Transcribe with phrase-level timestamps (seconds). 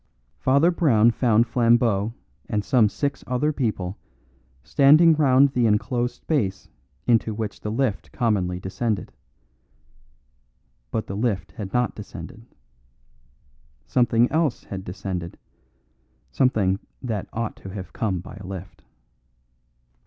[0.39, 2.15] Father Brown found Flambeau
[2.49, 3.99] and some six other people
[4.63, 6.69] standing round the enclosed space
[7.05, 9.13] into which the lift commonly descended.
[10.89, 12.47] But the lift had not descended.
[13.85, 15.37] Something else had descended;
[16.31, 18.83] something that ought to have come by a lift.